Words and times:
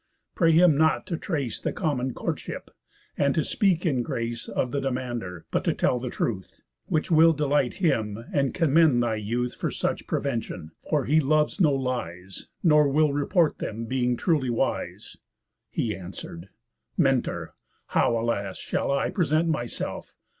Pray 0.33 0.51
him 0.51 0.75
not 0.79 1.05
to 1.05 1.15
trace 1.15 1.61
The 1.61 1.71
common 1.71 2.15
courtship, 2.15 2.71
and 3.19 3.35
to 3.35 3.43
speak 3.43 3.85
in 3.85 4.01
grace 4.01 4.49
Of 4.49 4.71
the 4.71 4.81
demander, 4.81 5.45
but 5.51 5.63
to 5.65 5.75
tell 5.75 5.99
the 5.99 6.09
truth; 6.09 6.63
Which 6.87 7.11
will 7.11 7.33
delight 7.33 7.75
him, 7.75 8.17
and 8.33 8.51
commend 8.51 9.03
thy 9.03 9.17
youth 9.17 9.53
For 9.53 9.69
such 9.69 10.07
prevention; 10.07 10.71
for 10.89 11.05
he 11.05 11.19
loves 11.19 11.61
no 11.61 11.73
lies, 11.75 12.47
Nor 12.63 12.87
will 12.89 13.13
report 13.13 13.59
them, 13.59 13.85
being 13.85 14.17
truly 14.17 14.49
wise." 14.49 15.17
He 15.69 15.95
answer'd: 15.95 16.49
"Mentor! 16.97 17.53
how, 17.89 18.17
alas! 18.17 18.57
shall 18.57 18.89
I 18.89 19.11
Present 19.11 19.49
myself? 19.49 20.15